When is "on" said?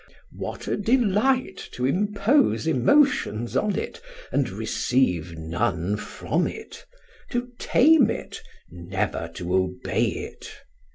3.55-3.75